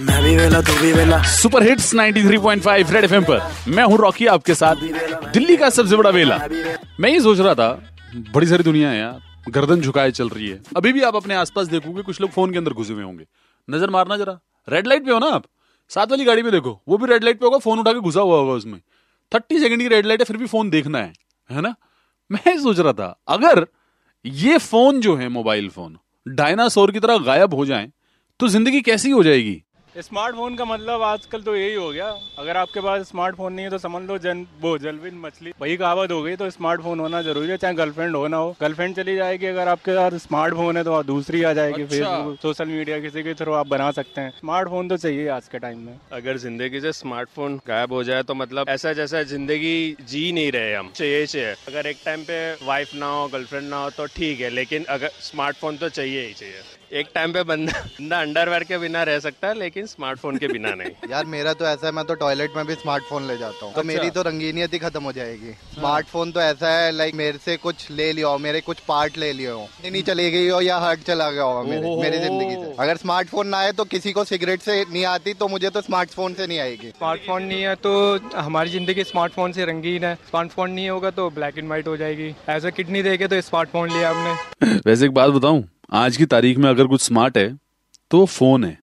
मैं 0.00 0.22
भी 0.24 0.36
वेला 0.36 0.60
तू 0.60 0.72
भी 0.74 0.92
वेला। 0.92 1.20
सुपर 1.30 1.62
हिट्स 1.62 1.94
93.5 1.94 2.90
रेड 2.92 3.04
एफएम 3.04 3.24
पर। 3.24 3.40
मैं 3.68 3.84
हूँ 3.84 3.96
रॉकी 3.98 4.26
आपके 4.26 4.54
साथ। 4.54 4.76
दिल्ली 5.32 5.56
का 5.56 5.68
सबसे 5.70 5.96
बड़ा 5.96 6.10
वेला। 6.10 6.38
मैं 7.00 7.10
ये 7.10 7.20
सोच 7.20 7.38
रहा 7.38 7.54
था 7.54 7.70
बड़ी 8.34 8.46
सारी 8.46 8.64
दुनिया 8.64 8.90
है 8.90 8.98
यार 8.98 9.50
गर्दन 9.50 9.80
झुकाए 9.80 10.10
चल 10.10 10.28
रही 10.28 10.48
है। 10.48 10.60
अभी 10.76 10.92
भी 10.92 11.02
आप 11.02 11.16
अपने 11.16 11.34
आसपास 11.34 11.66
देखोगे 11.68 12.02
कुछ 12.02 12.20
लोग 12.20 12.30
फ़ोन 12.30 12.52
के 12.52 12.58
अंदर 12.58 12.72
घुसे 12.72 12.92
हुए 12.92 13.02
होंगे। 13.02 13.26
नज़र 13.68 13.90
मारना 13.90 14.16
जरा। 14.16 14.38
रेड 14.68 14.86
लाइट 14.86 15.04
पे 15.06 15.12
हो 15.12 15.18
ना 15.18 15.26
आप? 15.28 15.44
साथ 15.90 16.06
वाली 16.06 16.24
गाड़ी 16.24 16.42
में 16.42 16.52
देखो 16.52 16.80
वो 16.88 16.98
भी 16.98 17.06
रेड 17.06 17.24
लाइट 17.24 17.40
पे 17.40 17.46
होगा 17.46 17.58
फ़ोन 17.58 17.78
उठा 17.78 17.92
के 17.92 18.00
घुसा 18.00 18.20
हुआ 18.20 18.38
होगा 18.38 18.52
उसमें। 18.52 18.80
थर्टी 19.32 19.58
सेकंड 19.60 19.80
की 19.80 19.88
रेड 19.88 20.06
लाइट 20.06 20.20
है 20.20 20.24
फिर 20.24 20.36
भी 20.36 20.46
फ़ोन 20.46 20.70
देखना 20.70 20.98
है 20.98 21.12
है 21.50 21.60
ना? 21.60 21.74
मैं 22.30 22.58
सोच 22.58 22.78
रहा 22.78 22.92
था 22.92 23.16
अगर 23.28 23.66
ये 24.24 24.58
फ़ोन 24.60 25.00
जो 25.00 25.16
है 25.16 25.28
मोबाइल 25.30 25.68
फ़ोन 25.68 25.98
डायनासोर 26.26 26.92
की 26.92 27.00
तरह 27.00 27.18
गायब 27.24 27.54
हो 27.54 27.66
जाए 27.66 27.90
तो 28.40 28.48
ज़िंदगी 28.48 28.80
कैसी 28.82 29.10
हो 29.10 29.22
जाएगी? 29.22 29.62
स्मार्टफ़ोन 29.94 30.54
का 30.56 30.64
मतलब 30.64 31.02
आजकल 31.02 31.42
तो 31.42 31.54
यही 31.56 31.74
हो 31.74 31.88
गया। 31.90 32.06
अगर 32.38 32.56
आपके 32.56 32.80
पास 32.80 33.08
स्मार्टफ़ोन 33.08 33.52
नहीं 33.52 33.64
है 33.64 33.70
तो 33.70 33.78
समझ 33.78 34.02
लो 34.02 34.18
जन 34.18 34.46
वो 34.60 34.76
जलविन 34.78 35.14
मछली 35.20 35.52
वही 35.60 35.76
कहावत 35.76 36.12
हो 36.12 36.22
गई 36.22 36.36
तो 36.36 36.48
स्मार्टफ़ोन 36.50 37.00
होना 37.00 37.22
ज़रूरी 37.22 37.48
है 37.48 37.56
चाहे 37.56 37.74
गर्लफ्रेंड 37.74 38.16
हो 38.16 38.26
ना 38.28 38.36
हो। 38.36 38.54
गर्लफ्रेंड 38.60 38.94
चली 38.96 39.16
जाएगी 39.16 39.46
अगर 39.46 39.68
आपके 39.68 39.96
पास 39.96 40.14
स्मार्टफ़ोन 40.22 40.76
है 40.76 40.84
तो 40.84 41.02
दूसरी 41.02 41.42
आ 41.42 41.52
जाएगी 41.52 41.82
अच्छा। 41.82 41.96
फेसबुक 41.96 42.38
सोशल 42.42 42.68
मीडिया 42.68 42.98
किसी 43.00 43.22
के 43.22 43.34
थ्रू 43.34 43.52
आप 43.52 43.66
बना 43.66 43.90
सकते 43.90 44.20
हैं। 44.20 44.30
स्मार्टफ़ोन 44.30 44.88
तो 44.88 44.96
चाहिए 44.96 45.28
आज 45.30 45.48
के 45.48 45.58
टाइम 45.58 45.78
में। 45.80 45.98
अगर 46.12 46.36
ज़िंदगी 46.38 46.80
से 46.80 46.92
स्मार्टफ़ोन 46.92 47.60
गायब 47.66 47.92
हो 47.92 48.02
जाए 48.04 48.22
तो 48.22 48.34
मतलब 48.34 48.68
ऐसा 48.68 48.92
जैसा 48.92 49.22
ज़िंदगी 49.24 49.96
जी 50.04 50.30
नहीं 50.32 50.52
रहे 50.52 50.74
हम। 50.74 50.90
चाहिए 50.94 51.26
चाहिए। 51.26 51.54
अगर 51.68 51.86
एक 51.86 51.98
टाइम 52.04 52.24
पे 52.24 52.40
वाइफ 52.62 52.94
ना 52.94 53.06
हो 53.08 53.26
गर्लफ्रेंड 53.28 53.68
ना 53.68 53.82
हो 53.84 53.90
तो 53.90 54.06
ठीक 54.06 54.40
है 54.40 54.50
लेकिन 54.50 54.84
अगर 54.90 55.10
स्मार्टफ़ोन 55.20 55.76
तो 55.76 55.88
चाहिए 55.90 56.26
ही 56.26 56.32
चाहिए। 56.34 56.62
एक 56.92 57.08
टाइम 57.14 57.32
पे 57.32 57.42
बंदा 57.44 57.80
बंदा 57.90 58.20
अंडरवेयर 58.20 58.64
के 58.64 58.78
बिना 58.78 59.02
रह 59.02 59.18
सकता 59.20 59.48
है 59.48 59.54
लेकिन 59.54 59.79
स्मार्टफ़ोन 59.86 60.36
के 60.36 60.48
बिना 60.48 60.74
नहीं। 60.74 60.90
यार 61.10 61.24
मेरा 61.26 61.52
तो 61.52 61.64
ऐसा 61.64 61.86
है 61.86 61.92
मैं 61.92 62.04
तो 62.04 62.14
टॉयलेट 62.14 62.56
में 62.56 62.64
भी 62.66 62.74
स्मार्टफ़ोन 62.74 63.26
ले 63.26 63.36
जाता 63.38 63.64
हूँ। 63.66 63.74
तो 63.74 63.82
मेरी 63.82 64.10
तो 64.10 64.22
रंगीनियत 64.22 64.72
ही 64.72 64.78
खत्म 64.78 65.02
हो 65.02 65.12
जाएगी। 65.12 65.52
स्मार्टफ़ोन 65.74 66.32
तो 66.32 66.40
ऐसा 66.40 66.72
है 66.72 66.90
लाइक 66.92 67.14
मेरे 67.14 67.38
से 67.38 67.56
कुछ 67.56 67.90
ले 67.90 68.12
लिया 68.12 68.28
हो 68.28 68.38
मेरे 68.38 68.60
कुछ 68.60 68.80
पार्ट 68.88 69.18
ले 69.18 69.32
लिए 69.32 69.50
हो। 69.50 69.66
नहीं 69.82 70.02
चली 70.02 70.30
गई 70.30 70.48
हो 70.48 70.60
या 70.60 70.76
हार्ट 70.78 71.02
चला 71.02 71.30
गया 71.30 71.42
होगा 71.42 71.62
मेरे 71.70 71.96
मेरी 72.00 72.18
ज़िंदगी 72.18 72.54
से। 72.54 72.74
अगर 72.82 72.96
स्मार्टफ़ोन 72.96 73.48
ना 73.48 73.58
आए 73.58 73.72
तो 73.72 73.84
किसी 73.86 74.12
को 74.12 74.24
सिगरेट 74.24 74.60
से 74.60 74.80
नहीं 74.82 75.04
आती 75.06 75.34
तो 75.34 75.48
मुझे 75.48 75.70
तो 75.70 75.80
स्मार्टफ़ोन 75.80 76.34
से 76.34 76.46
नहीं 76.46 76.58
आएगी। 76.58 76.88
स्मार्टफ़ोन 76.90 77.42
नहीं 77.42 77.62
है 77.62 77.74
तो 77.78 77.92
हमारी 78.36 78.70
ज़िंदगी 78.70 79.04
स्मार्टफ़ोन 79.04 79.52
से 79.52 79.64
रंगीन 79.64 80.04
है। 80.04 80.14
स्मार्टफ़ोन 80.30 80.70
नहीं 80.70 80.88
होगा 80.90 81.10
तो 81.10 81.28
ब्लैक 81.30 81.58
एंड 81.58 81.66
व्हाइट 81.66 81.88
हो 81.88 81.96
जाएगी। 81.96 82.34
ऐसा 82.48 82.70
किडनी 82.70 83.02
देके 83.02 83.26
तो 83.28 83.40
स्मार्टफ़ोन 83.40 83.90
लिया 83.90 84.10
हमने। 84.10 84.78
वैसे 84.86 85.04
एक 85.04 85.12
बात 85.12 85.30
बताऊँ 85.30 85.64
आज 85.94 86.16
की 86.16 86.26
तारीख 86.26 86.58
में 86.58 86.68
अगर 86.70 86.86
कुछ 86.86 87.02
स्मार्ट 87.02 87.38
है 87.38 87.48
तो 88.10 88.18
वो 88.18 88.26
फ़ोन 88.26 88.64
है। 88.64 88.78